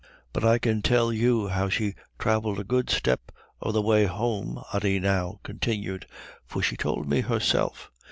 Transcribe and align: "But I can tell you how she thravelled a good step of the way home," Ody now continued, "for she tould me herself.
"But 0.33 0.43
I 0.43 0.57
can 0.57 0.81
tell 0.81 1.13
you 1.13 1.49
how 1.49 1.69
she 1.69 1.93
thravelled 2.19 2.57
a 2.59 2.63
good 2.63 2.89
step 2.89 3.31
of 3.61 3.73
the 3.73 3.83
way 3.83 4.05
home," 4.07 4.59
Ody 4.73 4.99
now 4.99 5.39
continued, 5.43 6.07
"for 6.43 6.63
she 6.63 6.75
tould 6.75 7.07
me 7.07 7.21
herself. 7.21 7.91